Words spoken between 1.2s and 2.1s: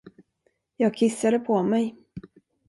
på mig.